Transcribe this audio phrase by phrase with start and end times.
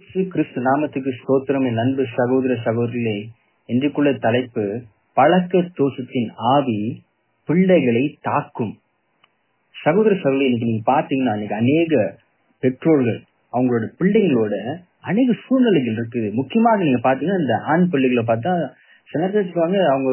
[0.00, 1.64] இயேசு கிறிஸ்து நாமத்துக்கு ஸ்தோத்திரம்.
[1.68, 3.16] என் அன்பு சகோதர சகோதரிகளே
[3.68, 4.62] இன்றைக்குள்ள தலைப்பு
[5.16, 6.76] பழக்க தோஷத்தின் ஆவி
[7.48, 8.70] பிள்ளைகளை தாக்கும்.
[9.74, 11.92] சகோதர சகோதரி இன்னைக்கு நீங்க பாத்தீங்கன்னா இன்னைக்கு அநேக
[12.62, 13.18] பெற்றோர்கள்
[13.52, 14.54] அவங்களோட பிள்ளைகளோட
[15.10, 16.30] அநேக சூழ்நிலைகள் இருக்குது.
[16.38, 18.54] முக்கியமாக நீங்க பாத்தீங்கன்னா இந்த ஆண் பிள்ளைகளை பார்த்தா
[19.12, 20.10] சில பேர் அவங்க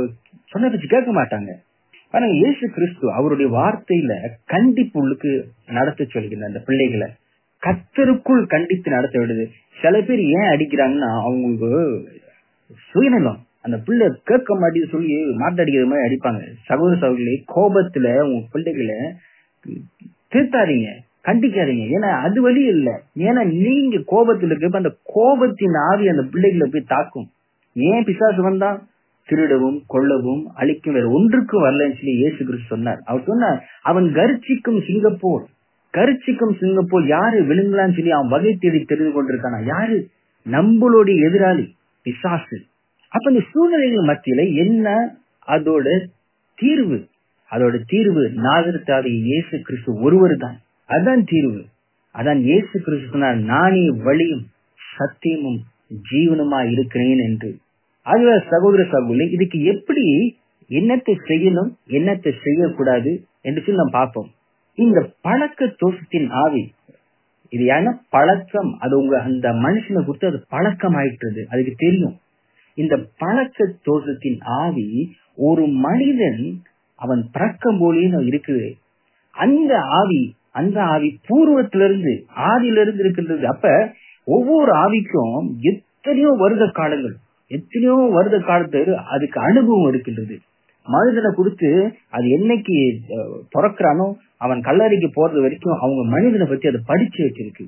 [0.54, 1.54] சொன்ன பேச்சு கேட்க மாட்டாங்க.
[2.16, 4.14] ஆனா இயேசு கிறிஸ்து அவருடைய வார்த்தையில
[4.56, 5.32] கண்டிப்புள்ளுக்கு
[5.80, 7.10] நடத்த சொல்லுகிற அந்த பிள்ளைகளை.
[7.68, 9.46] கத்தருக்குள் கண்டித்து நடத்த விடுது
[9.82, 12.08] சில பேர் ஏன் அடிக்கிறாங்கன்னா அவங்களுக்கு
[12.92, 13.40] சுயநலம்.
[13.62, 16.42] அந்த பிள்ளை கேட்க மாட்டேன்னு சொல்லி மாட்டடிக்கிற மாதிரி அடிப்பாங்க.
[16.66, 18.96] சகோதர சகோதரி கோபத்துல உங்க பிள்ளைகளை
[20.34, 20.90] திருத்தாதீங்க.
[21.24, 21.86] கண்டிக்காதீங்க.
[21.96, 22.90] ஏன்னா அது வழி இல்ல.
[23.16, 27.28] ஏன்னா நீங்க கோபத்துல இருக்கப்ப அந்த கோபத்தின் ஆவி அந்த பிள்ளைகளை போய் தாக்கும்.
[27.74, 28.88] ஏன் பிசாசு வந்தா
[29.26, 30.94] திருடவும் கொள்ளவும் அழிக்கும்.
[30.94, 33.02] வேற ஒன்றுக்கும் வரலன்னு சொல்லி இயேசு கிறிஸ்து சொன்னார்.
[33.06, 35.46] அவர் சொன்னார் அவன் கர்ச்சிக்கும் சிங்கப்பூர்.
[35.94, 39.60] கருச்சிக்கும் சிங்கப்பூர் யாரு விழுங்கலான்னு சொல்லி அவன் வகை தேடி தெரிந்து கொண்டிருக்கானா?
[39.74, 39.98] யாரு?
[40.46, 41.66] நம்மளுடைய எதிராளி
[42.06, 42.58] பிசாசு.
[43.12, 44.88] அப்ப இந்த சூழ்நிலைகள் மத்தியில என்ன
[45.48, 45.88] அதோட
[46.58, 46.98] தீர்வு?
[47.52, 50.58] அதோட தீர்வு நாகரத்தாவி இயேசு கிறிஸ்து ஒருவர் தான்
[50.90, 51.62] அதான் தீர்வு.
[52.16, 54.46] அதான் இயேசு கிறிஸ்து சொன்னார் நானே வழியும்
[54.80, 55.60] சத்தியமும்
[56.10, 57.50] ஜீவனுமா இருக்கிறேன் என்று.
[58.06, 60.06] அது சகோதர சகோதரி இதுக்கு எப்படி
[60.70, 64.30] என்னத்தை செய்யணும் என்னத்தை செய்யக்கூடாது என்று சொல்லி நாம் பார்ப்போம்.
[64.78, 66.64] இந்த பழக்க தோஷத்தின் ஆவி
[67.54, 68.72] இது ஏன்னா பழக்கம்?
[68.80, 72.16] அது உங்க அந்த மனுஷனை கொடுத்து அது பழக்கம் ஆயிட்டுறது அதுக்கு தெரியும்.
[72.78, 74.88] இந்த பழக்க தோஷத்தின் ஆவி
[75.48, 76.44] ஒரு மனிதன்
[76.96, 78.68] அவன் பிறக்கம் போலேயே இருக்குது.
[79.32, 82.14] அந்த ஆவி அந்த ஆவி பூர்வத்திலிருந்து
[82.52, 83.48] ஆதியிலிருந்து இருக்கின்றது.
[83.48, 83.94] அப்ப
[84.28, 87.16] ஒவ்வொரு ஆவிக்கும் எத்தனையோ வருட காலங்கள்
[87.52, 88.80] எத்தனையோ வருட காலத்து
[89.14, 90.38] அதுக்கு அனுபவம் இருக்கின்றது.
[90.96, 91.70] மனிதனை கொடுத்து
[92.16, 92.78] அது என்னைக்கு
[93.56, 94.08] பிறக்கிறானோ
[94.46, 97.66] அவன் கல்லறைக்கு போறது வரைக்கும் அவங்க மனிதனை பத்தி அதை படிச்சு வச்சிருக்கு.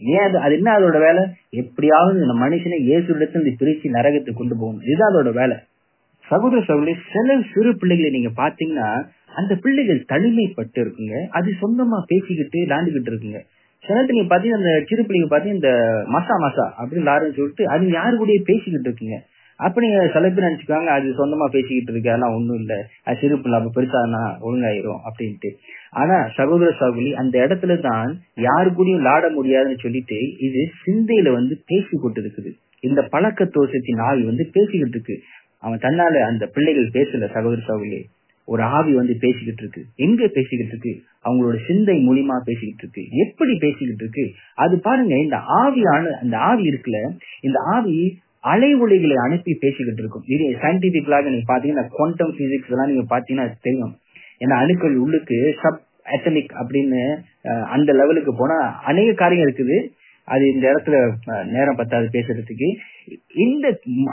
[0.00, 1.22] ஏன் அது அது என்ன அதோட வேலை?
[1.62, 4.84] எப்படியாவது இந்த மனுஷனை இயேசு இடத்துல பிரிச்சு நரகத்துக்கு கொண்டு போகணும்.
[4.88, 5.56] இதுதான் அதோட வேலை.
[6.24, 8.88] சகோதர சகோதரி சில சிறு பிள்ளைகளை நீங்க பாத்தீங்கன்னா
[9.40, 11.16] அந்த பிள்ளைகள் தனிமைப்பட்டு இருக்குங்க.
[11.38, 13.40] அது சொந்தமா பேசிக்கிட்டு விளாண்டுகிட்டு இருக்குங்க.
[13.84, 15.72] சில நீங்க பாத்தீங்கன்னா அந்த சிறு பிள்ளைங்க பாத்தீங்கன்னா இந்த
[16.14, 19.18] மசா மசா அப்படின்னு லாருன்னு சொல்லிட்டு அது யாரு கூட பேசிக்கிட்டு இருக்குங்க?
[19.56, 22.88] அப்ப நீங்க சில பேர் நினைச்சுக்காங்க அது சொந்தமா பேசிக்கிட்டு இருக்கு அதெல்லாம் ஒண்ணும் இல்ல.
[23.04, 25.50] அது சிறு பிள்ளை அப்ப பெருசானா ஒழுங்காயிரும் அப்படின்ட்டு.
[25.90, 31.96] ஆனா சகோதர சகோதரி அந்த இடத்துல தான் யாரு கூடயும் விளாட முடியாதுன்னு சொல்லிட்டு இது சிந்தையில வந்து பேசி
[31.96, 35.22] கொண்டு இருக்குது இந்த பழக்க தோஷத்தின் ஆவி வந்து பேசிக்கிட்டு இருக்கு.
[35.58, 38.06] அவன் தன்னால அந்த பிள்ளைகள் பேசல சகோதர சகோதரி.
[38.48, 39.82] ஒரு ஆவி வந்து பேசிக்கிட்டு இருக்கு.
[39.96, 40.92] எங்க பேசிக்கிட்டு இருக்கு?
[41.24, 43.02] அவங்களோட சிந்தை மூலியமா பேசிக்கிட்டு இருக்கு.
[43.16, 44.24] எப்படி பேசிக்கிட்டு இருக்கு?
[44.54, 47.00] அது பாருங்க இந்த ஆவியான அந்த ஆவி இருக்குல்ல
[47.40, 48.18] இந்த ஆவி
[48.52, 53.94] அலை ஒளிகளை அனுப்பி பேசிக்கிட்டு இருக்கும் இது சயின்டிபிக்கலாக நீங்க பாத்தீங்கன்னா குவாண்டம் பிசிக்ஸ் எல்லாம் நீங்க பாத்தீங்கன்னா தெரியும்.
[54.42, 55.82] ஏன்னா அணுக்கள் உள்ளுக்கு சப்
[56.14, 57.00] அட்டமிக் அப்படின்னு
[57.74, 58.58] அந்த லெவலுக்கு போனா
[58.90, 59.76] அநேக காரியம் இருக்குது.
[60.28, 60.96] அது இந்த இடத்துல
[61.54, 62.68] நேரம் பத்தாது பேசுறதுக்கு.
[63.44, 63.66] இந்த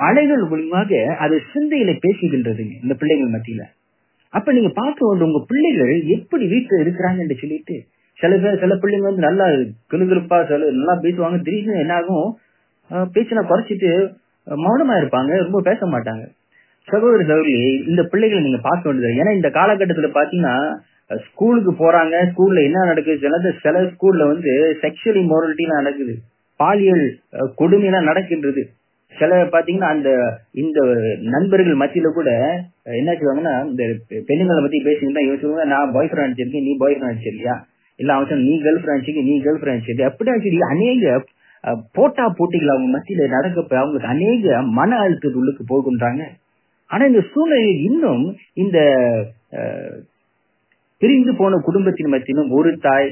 [0.08, 3.64] அலைகள் மூலியமாக அது சிந்தையில பேசுகின்றதுங்க இந்த பிள்ளைகள் மத்தியில.
[4.34, 7.76] அப்ப நீங்க பார்க்க வேண்டும் உங்க பிள்ளைகள் எப்படி வீட்டுல இருக்கிறாங்கன்னு சொல்லிட்டு
[8.20, 9.46] சில பேர் சில பிள்ளைங்க வந்து நல்லா
[9.92, 11.40] கிளுகிழப்பா சில நல்லா பேசுவாங்க.
[11.46, 12.30] திடீர்னு என்ன ஆகும்
[13.14, 13.92] பேச்சு நான் குறைச்சிட்டு
[14.48, 16.24] மௌனமா இருப்பாங்க ரொம்ப பேச மாட்டாங்க.
[16.88, 17.54] சகோதரி சகோதரி
[17.90, 20.56] இந்த பிள்ளைகளை நீங்க பார்க்க வேண்டியது ஏன்னா இந்த காலகட்டத்துல பாத்தீங்கன்னா
[21.10, 24.52] ஸ்கூலுக்கு போறாங்க ஸ்கூல்ல என்ன நடக்குது சில சில ஸ்கூல்ல வந்து
[24.84, 26.14] செக்ஷுவல் இமோரலிட்டி நடக்குது.
[26.60, 27.04] பாலியல்
[27.60, 28.64] கொடுமையெல்லாம் நடக்கின்றது.
[29.14, 30.10] சில பாத்தீங்கன்னா அந்த
[30.62, 30.80] இந்த
[31.36, 32.30] நண்பர்கள் மத்தியில கூட
[33.00, 33.84] என்ன செய்வாங்கன்னா இந்த
[34.30, 37.56] பெண்ணுங்களை பத்தி பேசிங்கன்னா இவன் நான் பாய் ஃப்ரெண்ட் அடிச்சிருக்கேன் நீ பாய் ஃப்ரெண்ட் அடிச்சிருக்கியா
[38.00, 41.14] இல்ல அவன் நீ கேர்ள் ஃப்ரெண்ட் நீ கேர்ள் ஃப்ரெண்ட் அப்படி சரி அநேக
[41.98, 46.24] போட்டா போட்டிகள் அவங்க மத்தியில நடக்கப்ப அவங்களுக்கு அநேக மன அழுத்தத்து உள்ளுக்கு போகின்றாங்க.
[46.92, 48.26] ஆனா இந்த சூழ்நிலையில் இன்னும்
[48.64, 48.78] இந்த
[51.02, 53.10] பிரிந்து போன குடும்பத்தின் மத்தியிலும் ஒரு தாய்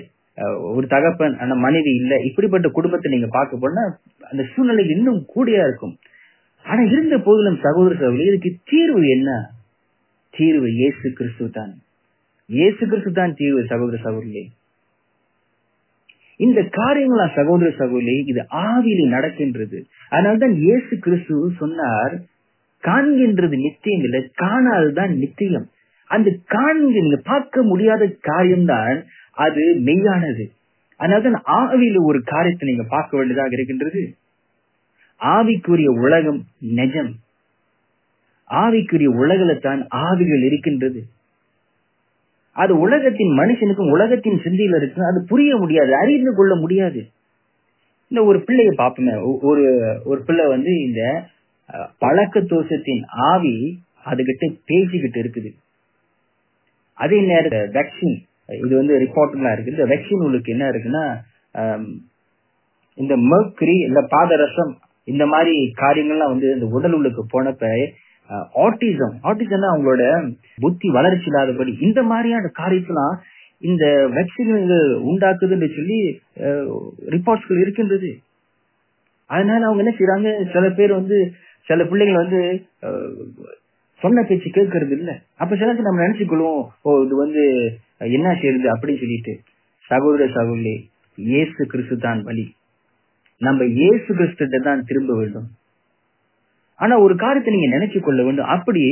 [0.76, 2.14] ஒரு தகப்பன் அந்த மனைவி இல்ல.
[2.28, 3.84] இப்படிப்பட்ட குடும்பத்தை நீங்க பார்க்க போனா
[4.32, 5.96] அந்த சூழ்நிலை இன்னும் கூடியா இருக்கும்.
[6.66, 9.30] ஆனா இருந்த போதிலும் சகோதர சகோதரி இதுக்கு தீர்வு என்ன?
[10.34, 11.74] தீர்வு இயேசு கிறிஸ்து தான்
[12.50, 14.44] இயேசு கிறிஸ்து தான் தீர்வு சகோதர சகோதரி
[16.38, 19.86] இந்த காரியங்களா சகோதர சகோதரி இது ஆவியில நடக்கின்றது.
[20.10, 22.20] அதனால்தான் இயேசு கிறிஸ்து சொன்னார்
[22.84, 25.70] காண்கின்றது நித்தியம் இல்லை காணாதுதான் நித்தியம்.
[26.06, 30.52] அந்த காண்க நீங்க பார்க்க முடியாத காரியம்தான் அது மெய்யானது.
[30.96, 34.16] அதனால்தான் ஆவியில ஒரு காரியத்தை நீங்க பார்க்க வேண்டியதாக இருக்கின்றது.
[35.20, 36.44] ஆவிக்குரிய உலகம்
[36.76, 37.12] நெஜம்.
[38.50, 41.04] ஆவிக்குரிய உலகத்தான் ஆவிகள் இருக்கின்றது.
[42.56, 47.02] அது உலகத்தின் மனுஷனுக்கும் உலகத்தின் சிந்தையில இருக்கு அது புரிய முடியாது அறிந்து கொள்ள முடியாது.
[48.12, 49.14] இந்த ஒரு பிள்ளைய பாப்போமே
[49.50, 49.64] ஒரு
[50.04, 51.02] ஒரு பிள்ளை வந்து இந்த
[52.04, 53.56] பழக்க தோஷத்தின் ஆவி
[54.06, 55.50] அதுகிட்ட பேசிக்கிட்டு இருக்குது.
[56.98, 58.18] அதே நேரம் வேக்சின்
[58.64, 61.04] இது வந்து ரிப்போர்ட்லாம் இருக்கு இந்த வேக்சின் உங்களுக்கு என்ன இருக்குன்னா
[62.98, 64.74] இந்த மர்க்கரி இந்த பாதரசம்
[65.08, 67.70] இந்த மாதிரி காரியங்கள்லாம் வந்து இந்த உடல் உள்ளுக்கு போனப்ப
[68.66, 70.04] ஆட்டிசம் ஆட்டிசம்னா அவங்களோட
[70.64, 73.16] புத்தி வளர்ச்சி இல்லாதபடி இந்த மாதிரியான காரியத்தெல்லாம்
[73.70, 73.86] இந்த
[74.18, 75.98] வெக்சின்கள் உண்டாக்குதுன்னு சொல்லி
[77.16, 78.12] ரிப்போர்ட்ஸ்கள் இருக்கின்றது.
[79.30, 81.18] அதனால அவங்க என்ன செய்யறாங்க சில பேர் வந்து
[81.68, 82.40] சில பிள்ளைகள் வந்து
[84.02, 85.12] சொன்ன பேச்சு கேட்கறது இல்ல.
[85.42, 87.44] அப்ப சிலருக்கு நம்ம நினைச்சுக்கொள்வோம் ஓ இது வந்து
[88.18, 89.34] என்ன செய்யறது அப்படின்னு சொல்லிட்டு.
[89.92, 90.76] சகோதர சகோதரி
[91.18, 92.46] இயேசு கிறிஸ்து தான் வழி.
[93.42, 95.48] நம்ம இயேசு கிறிஸ்து தான் திரும்ப வேண்டும்.
[96.82, 98.52] ஆனா ஒரு காரியத்தை நீங்க நினைச்சு கொள்ள வேண்டும்.
[98.56, 98.84] அப்படி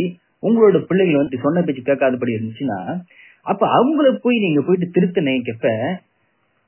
[0.48, 2.80] உங்களோட பிள்ளைகள் வந்து சொன்ன பேச்சு கேட்காதபடி இருந்துச்சுன்னா
[3.46, 5.68] அப்ப அவங்கள போய் நீங்க போயிட்டு திருத்த நினைக்கப்ப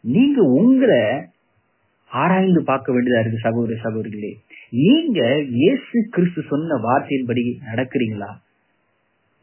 [0.04, 1.02] நீங்க உங்களை
[2.12, 4.32] ஆராய்ந்து பார்க்க வேண்டியதா இருக்கு சகோதர சகோதரிகளே.
[4.82, 5.20] நீங்க
[5.60, 8.30] இயேசு கிறிஸ்து சொன்ன வார்த்தையின்படி நடக்கிறீங்களா?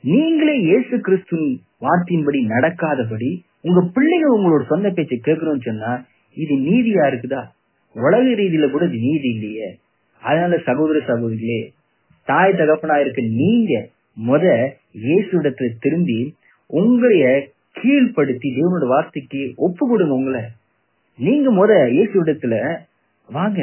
[0.04, 1.38] நீங்களே இயேசு கிறிஸ்து
[1.84, 3.30] வார்த்தையின்படி நடக்காதபடி
[3.66, 5.92] உங்க பிள்ளைங்க உங்களோட சொந்த பேச்சை கேட்கணும்னு சொன்னா
[6.36, 7.42] இது நீதியா இருக்குதா?
[7.96, 9.68] உலக ரீதியில கூட இது நீதி இல்லையே.
[10.22, 11.60] அதனால சகோதர சகோதரிகளே
[12.28, 13.72] தாய் தகப்பனா இருக்க நீங்க
[14.16, 14.44] முத
[15.04, 16.18] இயேசுடத்துல திரும்பி
[16.70, 17.26] உங்களைய
[17.76, 20.42] கீழ்படுத்தி தேவனோட வார்த்தைக்கு ஒப்பு கொடுங்க உங்களை.
[21.18, 22.54] நீங்க முத இயேசுடத்துல
[23.28, 23.60] வாங்க.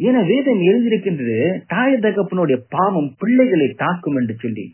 [0.00, 4.64] ஏன்னா வேதம் எழுதியிருக்கின்றது தாய தகப்பனுடைய பாவம் பிள்ளைகளை தாக்கும் என்று சொல்லி.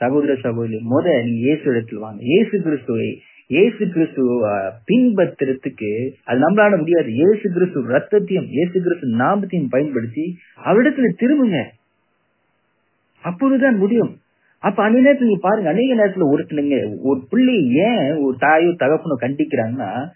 [0.00, 2.20] சகோதர சகோதரி முத நீங்க இயேசு இடத்துல வாங்க.
[2.22, 3.08] இயேசு கிறிஸ்துவை
[3.46, 4.50] இயேசு கிறிஸ்துவ
[4.86, 7.12] பின்பற்றுறதுக்கு அது நம்மளால முடியாது.
[7.12, 11.64] இயேசு கிறிஸ்து ரத்தத்தையும் இயேசு கிறிஸ்து நாமத்தையும் பயன்படுத்தி அவரிடத்துல திரும்புங்க.
[13.22, 14.16] அப்பொழுதுதான் முடியும்.
[14.58, 20.08] அப்ப அந்த நேரத்துல நீ பாருங்க அநேக நேரத்துல ஒருத்தனுங்க ஒரு பிள்ளை ஏன் ஒரு தாயோ தகப்பனோ கண்டிக்கிறாங்கன்னா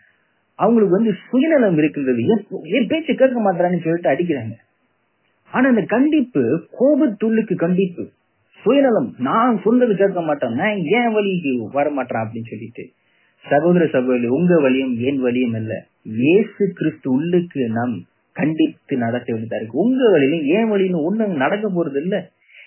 [0.55, 2.23] அவங்களுக்கு வந்து சுயநலம் இருக்கின்றது.
[2.23, 4.55] ஏன் என் கேட்க மாட்டாங்கன்னு சொல்லிட்டு அடிக்கிறாங்க.
[5.53, 8.11] ஆனா அந்த கண்டிப்பு கோபத்துள்ளுக்கு கண்டிப்பு.
[8.63, 9.15] சுயநலம்.
[9.19, 10.53] நான் சொன்னது கேட்க மாட்டேன்.
[10.53, 12.91] நான் ஏன் வழிக்கு வர மாட்டேன் அப்படின்னு சொல்லிட்டு.
[13.51, 15.73] சகோதர சகோதரி உங்க வழியும் என் வழியும் அல்ல.
[16.21, 17.95] இயேசு கிறிஸ்து உள்ளுக்கு நாம்
[18.37, 19.79] கண்டித்து நடத்த வேண்டியதா இருக்கு.
[19.79, 22.17] உங்க வழியிலும் ஏன் வழியிலும் ஒண்ணு நடக்க போறது இல்ல.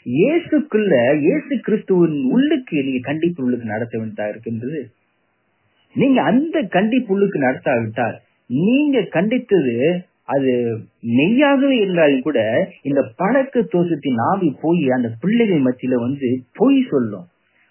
[0.06, 4.81] இயேசுக்குள்ள இயேசு கிறிஸ்துவின் உள்ளுக்கு நீங்க கண்டிப்பு உள்ளுக்கு நடத்த வேண்டியதா இருக்கின்றது.
[5.95, 8.18] நீங்க அந்த கண்டிப்பு உள்ளுக்கு நடத்தாவிட்டால்
[8.50, 9.75] நீங்க கண்டித்தது
[10.33, 10.51] அது
[11.18, 12.39] மெய்யாகவே இருந்தாலும் கூட
[12.81, 17.25] இந்த பழக்க தோஷத்தின் ஆவி போய் அந்த பிள்ளைகள் மத்தியில வந்து பொய் சொல்லும்.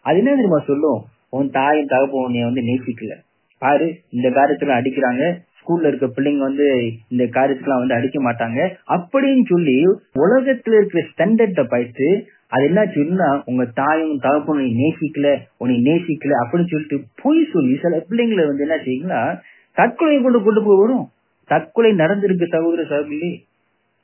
[0.04, 1.00] அது என்ன தெரியுமா சொல்லும்?
[1.30, 3.14] உன் தாயும் தகப்பன் உன்னைய வந்து நேசிக்கல.
[3.58, 5.24] பாரு இந்த காரியத்துல அடிக்கிறாங்க.
[5.60, 6.68] ஸ்கூல்ல இருக்க பிள்ளைங்க வந்து
[7.08, 8.58] இந்த காரியத்துக்குலாம் வந்து அடிக்க மாட்டாங்க.
[8.88, 9.76] அப்படின்னு சொல்லி
[10.14, 12.08] உலகத்துல இருக்கிற ஸ்டாண்டர்ட பயிற்சி
[12.48, 18.04] அது என்ன சொன்னா உங்க தாயும் தகப்பன் உன்னை நேசிக்கல உன்னை நேசிக்கல அப்படின்னு சொல்லிட்டு பொய் சொல்லி சில
[18.10, 19.40] பிள்ளைங்களை வந்து என்ன செய்யுங்கன்னா
[19.72, 21.06] தற்கொலை கொண்டு கொண்டு போய் வரும்.
[21.46, 23.44] தற்கொலை நடந்திருக்கு சகோதர சகோதரி.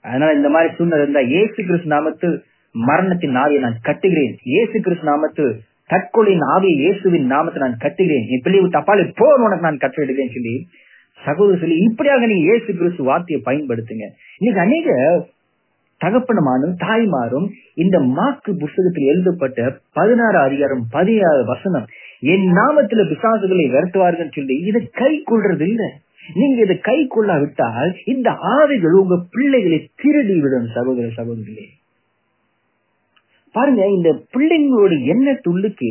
[0.03, 2.29] அதனால இந்த மாதிரி சூழ்நிலை இருந்தா ஏசு கிறிஸ்து நாமத்து
[2.73, 4.37] மரணத்தின் ஆவியை நான் கட்டுகிறேன்.
[4.43, 5.47] இயேசு கிறிஸ்து நாமத்து
[5.91, 8.27] தற்கொலையின் ஆவியை இயேசுவின் நாமத்தை நான் கட்டுகிறேன்.
[8.33, 10.55] என் பிள்ளை தப்பாலே போர் உனக்கு நான் கட்டிடுகிறேன் சொல்லி
[11.21, 14.07] சகோதர சொல்லி இப்படியாக நீங்க இயேசு கிறிஸ்து வார்த்தையை பயன்படுத்துங்க.
[14.39, 14.89] இன்னைக்கு அநேக
[16.01, 21.87] தகப்பனமானும் தாய்மாரும் இந்த மாக்கு புஸ்தகத்தில் எழுதப்பட்ட பதினாறு அதிகாரம் பதினாறு வசனம்
[22.33, 25.83] என் நாமத்துல பிசாசுகளை விரட்டுவார்கள் சொல்லி இதை கை கொள்றது இல்ல.
[26.35, 31.67] நீங்க இதை கை கொள்ளாவிட்டால் இந்த ஆவிகள் உங்க பிள்ளைகளை திருடி விடும் சகோதர சகோதரிகளே.
[33.57, 35.91] பாருங்க இந்த பிள்ளைங்களோட எண்ணத்துள்ளுக்கு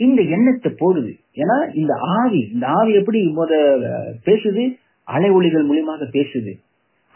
[0.00, 1.12] இந்த எண்ணத்தை போடுது.
[1.42, 3.52] ஏன்னா இந்த ஆவி இந்த ஆவி எப்படி முத
[4.28, 4.64] பேசுது?
[5.08, 6.52] அலை ஒளிகள் மூலியமாக பேசுது.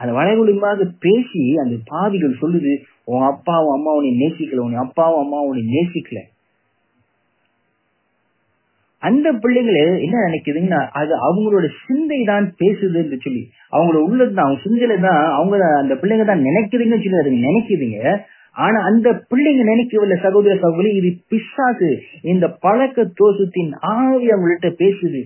[0.01, 2.73] அந்த வலை ஒளிமாக பேசி அந்த பாவிகள் சொல்லுது
[3.13, 6.21] உன் அப்பாவும் அம்மா உன்னை நேசிக்கல உன் அப்பாவும் அம்மா உன்னை நேசிக்கல.
[9.03, 13.43] அந்த பிள்ளைங்கள என்ன நினைக்குதுங்கன்னா அது அவங்களோட சிந்தை தான் பேசுதுன்னு சொல்லி
[13.75, 17.99] அவங்களோட உள்ளது அவங்க சிந்தையில தான் அவங்க அந்த பிள்ளைங்க தான் நினைக்குதுங்கன்னு சொல்லி அது நினைக்குதுங்க.
[18.59, 21.91] ஆனா அந்த பிள்ளைங்க நினைக்கவில்லை சகோதர சகோதரி இது பிசாசு.
[22.23, 25.23] இந்த பழக்க தோசத்தின் ஆவி அவங்கள்ட்ட பேசுது.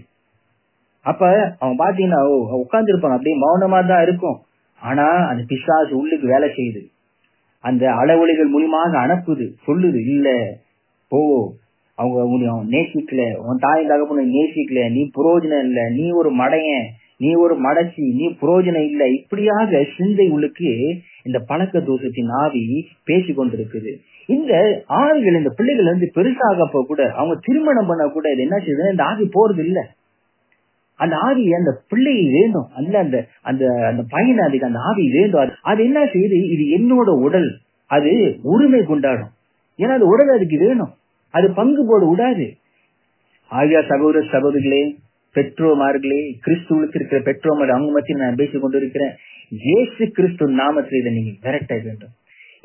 [1.02, 1.20] அப்ப
[1.58, 2.20] அவன் பாத்தீங்கன்னா
[2.62, 4.38] உட்கார்ந்து இருப்பாங்க அப்படியே மௌனமா தான் இருக்கும்.
[4.82, 6.82] ஆனா அந்த பிசாசு உள்ளுக்கு வேலை செய்யுது.
[7.60, 10.28] அந்த அளவொலிகள் மூலியமாக அனுப்புது சொல்லுது இல்ல
[11.08, 11.20] போ.
[11.98, 13.22] அவங்க உன்னை நேசிக்கல.
[13.36, 14.90] உன் தாய் தகப்பன நேசிக்கல.
[14.90, 15.80] நீ புரோஜனம் இல்ல.
[15.90, 16.86] நீ ஒரு மடையன்.
[17.22, 19.02] நீ ஒரு மடச்சி நீ புரோஜனம் இல்ல.
[19.20, 20.70] இப்படியாக சிந்தை உள்ளுக்கு
[21.24, 22.64] இந்த பழக்க தோஷத்தின் ஆவி
[23.04, 23.92] பேசி கொண்டிருக்குது.
[24.26, 24.52] இந்த
[24.86, 29.24] ஆவிகள் இந்த பிள்ளைகள் வந்து பெருசாகப்ப கூட அவங்க திருமணம் பண்ண கூட இது என்ன செய்யுது இந்த ஆவி
[29.34, 29.80] போறது இல்ல
[30.96, 35.80] அந்த ஆவி அந்த பிள்ளை வேண்டும் அந்த அந்த அந்த அந்த பையன் அதுக்கு அந்த ஆவி வேண்டும் அது
[35.84, 36.36] என்ன செய்யுது?
[36.54, 37.48] இது என்னோட உடல்.
[37.86, 39.32] அது உரிமை கொண்டாடும்.
[39.78, 40.92] ஏன்னா அது உடல் அதுக்கு வேணும்.
[41.30, 42.46] அது பங்கு போட விடாது.
[43.50, 44.82] ஆகியா சகோதர சகோதரிகளே
[45.34, 49.14] பெற்றோமார்களே கிறிஸ்துவுக்கு இருக்கிற பெற்றோமார் அவங்க மத்தியில் நான் பேசிக் கொண்டிருக்கிறேன்.
[49.62, 52.12] இயேசு கிறிஸ்து நாமத்தில் இதை நீங்க விரட்ட வேண்டும்.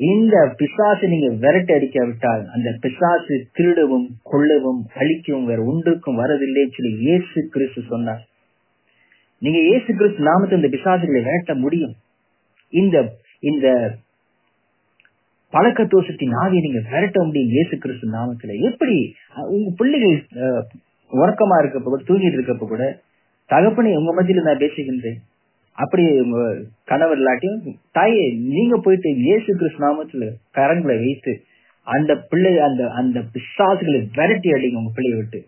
[0.00, 7.48] இந்த பிசாசு நீங்க விரட்ட அடிக்காவிட்டால் அந்த பிசாசு திருடவும் கொள்ளவும் அழிக்கவும் வேற ஒன்றுக்கும் வரதில்லை சொல்லி இயேசு
[7.48, 8.22] கிறிஸ்து சொன்னார்.
[9.42, 11.94] நீங்க இயேசு கிறிஸ்து நாமத்தை இந்த பிசாசுகளை விரட்ட முடியும்.
[12.72, 12.96] இந்த
[13.42, 13.66] இந்த
[15.52, 18.54] பழக்க தோஷத்தின் ஆவியை நீங்க விரட்ட முடியும் இயேசு கிறிஸ்து நாமத்துல.
[18.70, 18.96] எப்படி?
[19.48, 20.64] உங்க பிள்ளைகள் அஹ்,
[21.10, 22.84] உறக்கமா இருக்கப்ப கூட தூங்கிட்டு இருக்கப்ப கூட
[23.50, 25.18] தகப்பனை உங்க மத்தியில நான் பேசுகின்றேன்
[25.78, 26.38] அப்படி உங்க
[26.84, 27.60] கணவர் இல்லாட்டியும்
[27.92, 28.24] தாயே
[28.56, 31.32] நீங்க போயிட்டு இயேசு கிறிஸ்து நாமத்துல கரங்களை வைத்து
[31.86, 35.40] அந்த பிள்ளை அந்த அந்த பிசாசுகளை விரட்டி அடிங்க உங்க பிள்ளையை விட்டு.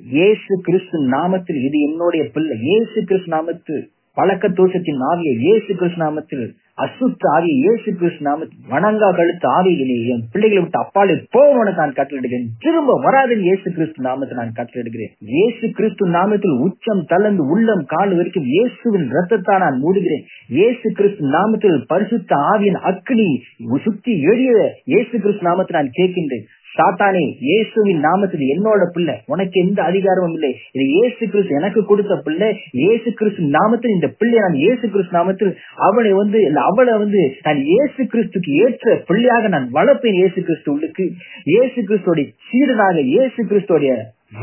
[0.00, 2.56] இயேசு கிறிஸ்து நாமத்தில் இது என்னுடைய பிள்ளை.
[2.58, 3.82] இயேசு கிறிஸ்து நாமத்தில்
[4.16, 6.46] பழக்க தோஷத்தின் ஆவியை இயேசு கிருஷ்ணாமத்தில் நாமத்தில்
[6.84, 12.96] அசுத்த ஆவியை இயேசு கிருஷ்ணாமத்தில் வணங்கா கழுத்து ஆவிகளை என் பிள்ளைகளை விட்டு அப்பாலே போவன நான் கட்டளிடுகிறேன் திரும்ப
[13.04, 19.06] வராதன் இயேசு கிறிஸ்து நாமத்தை நான் கட்டளிடுகிறேன் இயேசு கிறிஸ்து நாமத்தில் உச்சம் தளர்ந்து உள்ளம் கால் வரைக்கும் இயேசுவின்
[19.16, 20.24] ரத்தத்தை நான் மூடுகிறேன்.
[20.58, 23.28] இயேசு கிறிஸ்து நாமத்தில் பரிசுத்த ஆவியின் அக்னி
[23.86, 24.52] சுத்தி எழிய
[24.92, 26.46] இயேசு கிறிஸ்து நாமத்தில் நான் கேட்கின்றேன்.
[26.78, 30.50] சாத்தானே இயேசுவின் நாமத்தில் என்னோட பிள்ளை உனக்கு எந்த அதிகாரமும் இல்லை.
[30.74, 32.48] இது இயேசு கிறிஸ்து எனக்கு கொடுத்த பிள்ளை
[32.82, 35.52] இயேசு கிறிஸ்து நாமத்தில் இந்த பிள்ளை நான் இயேசு கிறிஸ்து நாமத்தில்
[35.88, 36.40] அவனை வந்து
[36.70, 41.06] அவளை வந்து நான் இயேசு கிறிஸ்துக்கு ஏற்ற பிள்ளையாக நான் வளர்ப்பேன் இயேசு கிறிஸ்து உள்ளுக்கு.
[41.54, 43.92] இயேசு கிறிஸ்துடைய சீடனாக இயேசு கிறிஸ்துடைய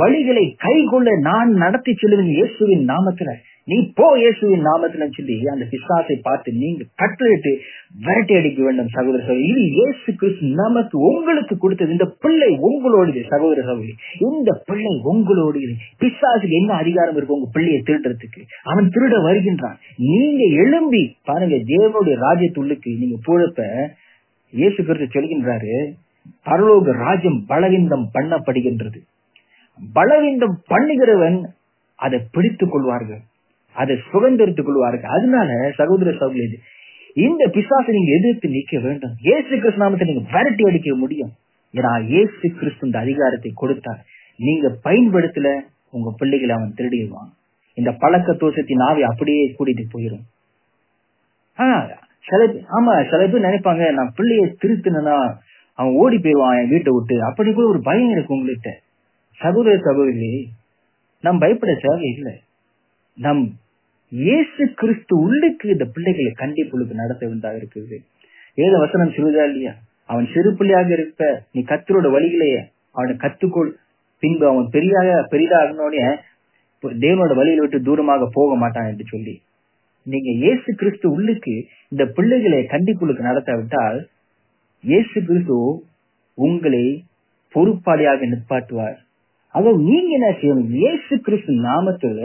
[0.01, 3.31] வழிகளை கைகொள்ள நான் நடத்தி செல்லுவேன் இயேசுவின் நாமத்துல.
[3.67, 7.51] நீ போ இயேசுவின் நாமத்துல சொல்லி அந்த பிசாசை பார்த்து நீங்க கட்டளிட்டு
[8.05, 9.45] விரட்டி அடிக்க வேண்டும் சகோதர சகோதரி.
[9.51, 11.91] இது இயேசு கிறிஸ்து நமக்கு உங்களுக்கு கொடுத்தது.
[11.91, 13.95] இந்த பிள்ளை உங்களோடது சகோதர சகோதரி.
[14.19, 15.73] இந்த பிள்ளை உங்களோடது.
[16.03, 18.43] பிசாசுக்கு என்ன அதிகாரம் இருக்கு உங்க பிள்ளையை திருடுறதுக்கு?
[18.63, 19.79] அவன் திருட வருகின்றான்.
[20.11, 23.61] நீங்க எழும்பி பாருங்க தேவனுடைய ராஜ்யத்துள்ளுக்கு நீங்க போழப்ப
[24.53, 25.75] இயேசு கிறிஸ்து சொல்கின்றாரு
[26.47, 28.99] பரலோக ராஜ்யம் பலவிந்தம் பண்ணப்படுகின்றது.
[29.93, 31.37] பலவீனம் பண்ணுகிறவன்
[31.99, 33.21] அதை பிடித்துக் கொள்வார்கள்.
[33.73, 35.13] அதை சுதந்திரத்துக் கொள்வார்கள்.
[35.17, 36.57] அதனால சகோதர சகோதரி
[37.13, 39.15] இந்த பிசாசை நீங்க எதிர்த்து நிக்க வேண்டும்.
[39.21, 41.31] ஏசு கிறிஸ்து நாமத்தை நீங்க விரட்டி அடிக்க முடியும்.
[41.73, 44.01] ஏன்னா ஏசு கிறிஸ்து இந்த அதிகாரத்தை கொடுத்தார்.
[44.37, 45.49] நீங்க பயன்படுத்தல
[45.91, 47.31] உங்க பிள்ளைகளை அவன் திருடிடுவான்.
[47.77, 50.23] இந்த பழக்க தோஷத்தின் ஆவி அப்படியே கூட்டிட்டு போயிடும்
[51.57, 51.89] ஆஹ்
[52.25, 52.41] சில
[52.77, 55.15] ஆமா சில பேர் நினைப்பாங்க நான் பிள்ளைய திருத்தினா
[55.79, 57.15] அவன் ஓடி போயிடுவான் என் வீட்டை விட்டு.
[57.23, 58.71] அப்படி கூட ஒரு பயம் இருக்கு உங்கள்கிட்ட.
[59.39, 60.31] சகோதர சகோதரி
[61.21, 62.33] நம் பயப்பட தேவை இல்லை
[63.17, 63.43] நம்
[64.13, 67.97] இயேசு கிறிஸ்து உள்ளுக்கு இந்த பிள்ளைகளை கண்டிப்புழுக்கு நடத்த வேண்டாக இருக்குது
[68.57, 69.73] ஏத வசனம் சொல்லுதா இல்லையா?
[70.09, 72.59] அவன் சிறு பிள்ளையாக இருப்ப நீ கத்தரோட வழிகளையே
[72.95, 73.71] அவனை கத்துக்கொள்
[74.23, 76.03] பின்பு அவன் பெரியாக பெரிதாகனோடனே
[77.03, 79.33] தேவனோட வழியில விட்டு தூரமாக போக மாட்டான் என்று சொல்லி.
[80.05, 81.53] நீங்க இயேசு கிறிஸ்து உள்ளுக்கு
[81.91, 83.99] இந்த பிள்ளைகளை கண்டிப்புளுக்கு நடத்தாவிட்டால்
[84.83, 85.57] இயேசு கிறிஸ்து
[86.37, 86.83] உங்களை
[87.55, 88.97] பொறுப்பாளியாக நிற்பாட்டுவார்
[89.55, 90.71] அதாவது நீங்க என்ன செய்யணும்?
[90.79, 92.19] இயேசு கிறிஸ்து நாமத்துல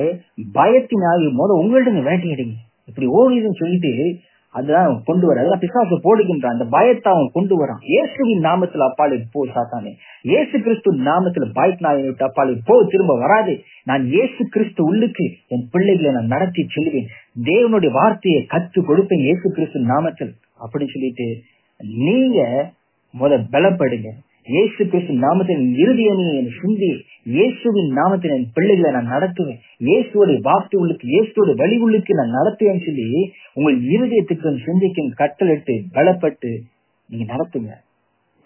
[0.59, 2.57] பயத்தினால் முத உங்கள்ட்ட வேட்டையடிங்க
[2.91, 3.93] இப்படி ஓடிதுன்னு சொல்லிட்டு
[4.55, 6.55] அதான் கொண்டு வர அதெல்லாம் பிசாசு போடுகின்றான்.
[6.57, 7.81] அந்த பயத்தை அவன் கொண்டு வரான்.
[7.91, 9.91] இயேசுவின் நாமத்துல அப்பாலே போ சாத்தானே.
[10.23, 13.55] இயேசு கிறிஸ்து நாமத்துல பயத்தினால் விட்டு அப்பாலே போ திரும்ப வராது.
[13.85, 17.11] நான் இயேசு கிறிஸ்து உள்ளுக்கு என் பிள்ளைகளை நான் நடத்தி சொல்லுவேன்.
[17.51, 20.33] தேவனுடைய வார்த்தையை கத்து கொடுப்பேன் இயேசு கிறிஸ்து நாமத்தில்.
[20.63, 21.29] அப்படின்னு சொல்லிட்டு
[22.05, 22.39] நீங்க
[23.15, 24.09] முத பலப்படுங்க.
[24.53, 26.89] இயேசு கிறிஸ்து நாமத்தின் இறுதியணி என் சிந்தி
[27.35, 29.59] இயேசுவின் நாமத்தின் என் பிள்ளைகளை நான் நடத்துவேன்.
[29.89, 33.09] இயேசுவோடைய வாக்கு உள்ளுக்கு இயேசுவோட வழி உள்ளுக்கு நான் நடத்துவேன்னு சொல்லி
[33.59, 36.53] உங்கள் இருதயத்துக்கும் சிந்திக்கும் கட்டளிட்டு பலப்பட்டு
[37.11, 37.71] நீங்க நடத்துங்க.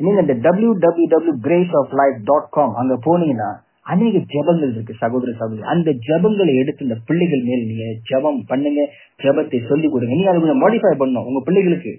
[0.00, 3.50] நீங்க இந்த W W W grace of life dot com அங்க போனீங்கன்னா
[3.92, 5.64] அநேக ஜெபங்கள் இருக்கு சகோதர சகோதரி.
[5.72, 8.80] அந்த ஜெபங்களை எடுத்து இந்த பிள்ளைகள் மேல் நீங்க ஜெபம் பண்ணுங்க
[9.24, 10.14] ஜெபத்தை சொல்லி கொடுங்க.
[10.18, 11.26] நீங்க அதை கொஞ்சம் மாடிஃபை பண்ணணும்.
[11.30, 11.92] உங்க பிள்ளைகளுக்கு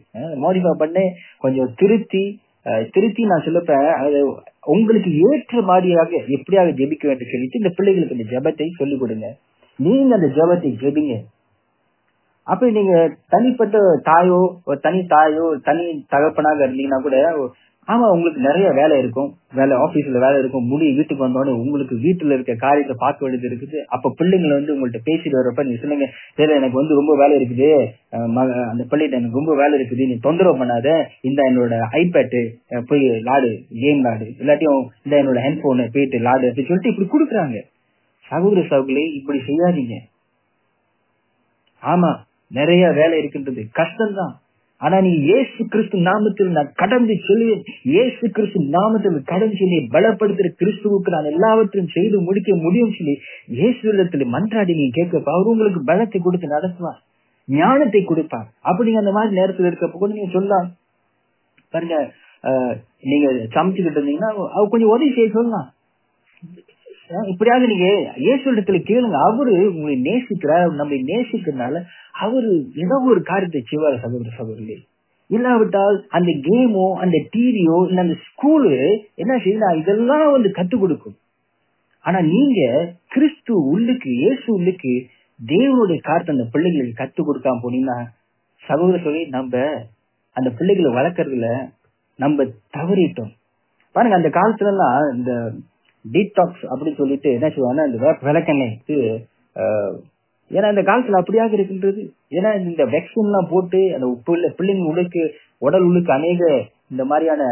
[0.45, 0.99] மாடிஃபை பண்ண
[1.45, 2.23] கொஞ்சம் திருத்தி
[2.65, 4.19] திருத்தி நான் சொல்லப்ப அது
[4.73, 9.27] உங்களுக்கு ஏற்ற மாதிரியாக எப்படியாக ஜெபிக்க வேண்டும் சொல்லிட்டு இந்த பிள்ளைகளுக்கு இந்த ஜபத்தை சொல்லிக் கொடுங்க.
[9.79, 11.15] நீங்க அந்த ஜபத்தை ஜெபிங்க.
[12.47, 12.93] அப்ப நீங்க
[13.29, 14.39] தனிப்பட்ட தாயோ
[14.69, 17.17] ஒரு தனி தாயோ தனி தகப்பனாக இருந்தீங்கன்னா கூட
[17.87, 19.35] ஆமா உங்களுக்கு நிறைய வேலை இருக்கும்.
[19.53, 20.65] வேலை ஆபீஸ்ல வேலை இருக்கும்.
[20.65, 23.85] முடி வீட்டுக்கு வந்தோடனே உங்களுக்கு வீட்டுல இருக்க காரியத்தை பார்க்க வேண்டியது இருக்குது.
[23.87, 27.89] அப்ப பிள்ளைங்களை வந்து உங்கள்ட்ட பேசிட்டு வரப்ப நீ சொன்னீங்க சரி எனக்கு வந்து ரொம்ப வேலை இருக்குது.
[28.27, 30.07] மக- அந்த பிள்ளைகிட்ட எனக்கு ரொம்ப வேலை இருக்குது.
[30.07, 31.05] நீ தொந்தரவு பண்ணாத.
[31.21, 34.25] இந்த என்னோட ஐபேட் போய் லாடு கேம் லாடு.
[34.25, 37.61] இல்லாட்டியும் இந்த என்னோட ஹெட்போனு போயிட்டு லாடு அப்படின்னு சொல்லிட்டு இப்படி கொடுக்குறாங்க.
[38.27, 39.93] சகோதர சகோதரி இப்படி செய்யாதீங்க.
[41.83, 42.15] ஆமா
[42.47, 43.67] நிறைய வேலை இருக்கின்றது.
[43.71, 44.41] கஷ்டம்தான்.
[44.85, 47.63] ஆனா நீ இயேசு கிறிஸ்து நாமத்தில் நான் கடந்து சொல்லுவேன்
[47.93, 53.15] இயேசு கிறிஸ்து நாமத்தில் கடந்து சொல்லி பலப்படுத்துற கிறிஸ்துவுக்கு நான் எல்லாவற்றையும் செய்து முடிக்க முடியும் சொல்லி
[53.59, 56.99] இயேசு இயேசுவிடத்தில் மன்றாடி நீ கேட்கப்ப அவர் உங்களுக்கு பலத்தை கொடுத்து நடத்துவார்.
[57.47, 58.47] ஞானத்தை கொடுப்பார்.
[58.69, 60.67] அப்படி அந்த மாதிரி நேரத்தில் இருக்கப்ப கூட நீங்க சொல்லலாம்
[61.73, 61.95] பாருங்க
[63.11, 65.67] நீங்க சமைச்சுக்கிட்டு இருந்தீங்கன்னா அவ கொஞ்சம் உதவி செய்ய சொல்லலாம்.
[67.31, 67.87] இப்படியாவது நீங்க
[68.25, 69.17] இயேசு இடத்துல கேளுங்க.
[69.29, 70.69] அவரு உங்களை நேசிக்கிறார்.
[70.81, 71.81] நம்மை நேசிக்கிறதுனால
[72.25, 72.51] அவரு
[72.83, 74.77] ஏதோ ஒரு காரியத்தை செய்வார் சகோதர சகோதரி
[75.29, 78.71] இல்லாவிட்டால் அந்த கேமோ அந்த டிவியோ இல்ல அந்த ஸ்கூலு
[79.21, 81.17] என்ன செய்யணும் இதெல்லாம் வந்து கத்துக் கொடுக்கும்.
[82.05, 82.61] ஆனா நீங்க
[83.07, 84.93] கிறிஸ்து உள்ளுக்கு இயேசு உள்ளுக்கு
[85.39, 87.97] தேவனுடைய காரத்தை அந்த பிள்ளைகளுக்கு கத்து கொடுக்காம போனீங்கன்னா
[88.63, 89.63] சகோதர சொல்லி நம்ம
[90.35, 91.47] அந்த பிள்ளைகளை வளர்க்கறதுல
[92.19, 92.43] நம்ம
[92.77, 93.31] தவறிட்டோம்.
[93.95, 95.31] பாருங்க அந்த காலத்துல எல்லாம் இந்த
[96.05, 99.11] டீடாக்ஸ் அப்படின்னு சொல்லிட்டு என்ன சொல்லுவாங்கன்னா இந்த விளக்கெண்ணெய்க்கு இது,
[100.51, 102.01] ஏன்னா இந்த காலத்துல அப்படியாக இருக்கின்றது.
[102.37, 104.07] ஏன்னா இந்த வெக்சின் எல்லாம் போட்டு அந்த
[104.57, 105.23] பிள்ளைங்க உடலுக்கு
[105.67, 106.41] உடல் உள்ளுக்கு அநேக
[106.91, 107.43] இந்த மாதிரியான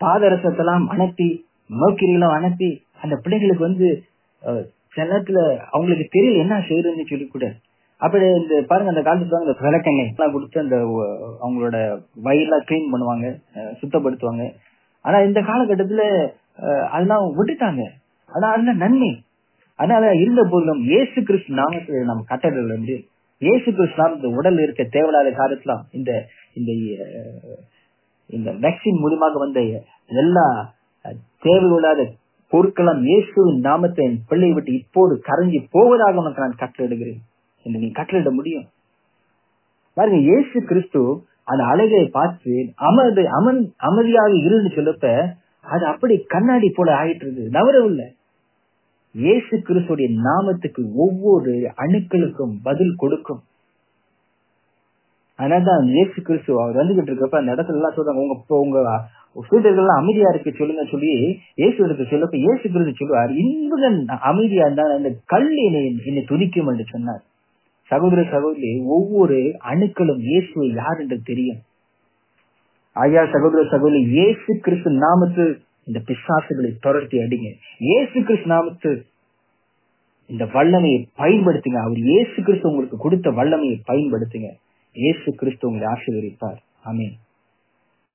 [0.00, 1.28] பாதரசத்தெல்லாம் அனுப்பி
[1.82, 2.70] mercury அனுப்பி
[3.02, 3.88] அந்த பிள்ளைங்களுக்கு வந்து
[4.94, 5.40] சில நேரத்துல
[5.74, 7.46] அவங்களுக்கு தெரியல என்ன செய்யறதுன்னு சொல்லி கூட.
[8.00, 10.76] அப்படி இந்த பாருங்க அந்த காலத்துல இந்த விளக்கெண்ணெய் எல்லாம் கொடுத்து அந்த
[11.42, 11.76] அவங்களோட
[12.26, 13.26] வயிறுலாம் கிளீன் பண்ணுவாங்க
[13.80, 14.44] சுத்தப்படுத்துவாங்க.
[15.04, 16.04] ஆனா இந்த காலகட்டத்துல
[16.92, 17.82] அதெல்லாம் விட்டுட்டாங்க.
[18.30, 19.10] ஆனா அதுல நன்மை.
[19.78, 22.96] அதனால இருந்த போதிலும் இயேசு கிறிஸ்து நாமத்தில் நம்ம கட்டடல இருந்து
[23.42, 26.10] இயேசு கிறிஸ்து நாம உடல் இருக்க தேவையில்லாத காலத்துல இந்த
[26.58, 26.70] இந்த
[28.30, 29.60] இந்த வேக்சின் மூலியமாக வந்த
[30.22, 30.46] எல்லா
[31.46, 32.02] தேவையில்லாத
[32.52, 37.20] பொருட்களும் இயேசுவின் நாமத்தை என் பிள்ளை விட்டு இப்போது கரைஞ்சி போவதாக உனக்கு நான் கட்டளிடுகிறேன்
[37.66, 38.66] என்று நீ கட்டளிட முடியும்.
[39.96, 41.02] பாருங்க இயேசு கிறிஸ்து
[41.50, 42.52] அந்த அழகை பார்த்து
[42.88, 45.08] அமர்ந்து அமன் அமைதியாக இருந்து சொல்லப்ப
[45.72, 48.06] அது அப்படி கண்ணாடி போல ஆயிட்டு ஆயிட்டுறது நவரவில்லை
[49.14, 51.52] இயேசு கிறிஸ்துடைய நாமத்துக்கு ஒவ்வொரு
[51.84, 53.42] அணுக்களுக்கும் பதில் கொடுக்கும்.
[55.38, 58.80] ஆனாதான் இயேசு கிறிஸ்து அவர் வந்துகிட்டு இருக்கப்ப அந்த இடத்துல எல்லாம் சொல்றாங்க உங்க இப்போ உங்க
[59.50, 61.12] சீடர்கள் அமைதியா இருக்கு சொல்லுங்க சொல்லி
[61.60, 63.32] இயேசு இடத்துல சொல்லப்ப இயேசு கிறிஸ்து சொல்லுவார்.
[63.42, 63.98] இன்புடன்
[64.30, 67.22] அமைதியா இருந்தா அந்த கல் என்னை என்னை துதிக்கும் என்று சொன்னார்.
[67.90, 69.38] சகோதர சகோதரி ஒவ்வொரு
[69.72, 71.62] அணுக்களும் இயேசுவை யார் என்று தெரியும்.
[72.94, 75.44] ஐயா சகோதர சகோதரி இயேசு கிறிஸ்து நாமத்து
[75.84, 77.48] இந்த பிசாசுகளை தொடர்த்தி அடிங்க.
[77.78, 79.02] இயேசு கிறிஸ்து நாமத்து
[80.26, 81.80] இந்த வல்லமையை பயன்படுத்துங்க.
[81.80, 84.50] அவர் இயேசு கிறிஸ்து உங்களுக்கு கொடுத்த வல்லமையை பயன்படுத்துங்க.
[84.92, 86.60] இயேசு கிறிஸ்து உங்களை ஆசீர்வதிப்பார்.
[86.82, 87.14] ஆமென்.